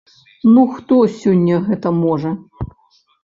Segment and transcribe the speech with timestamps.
[0.53, 2.31] Ну хто сёння гэта можа?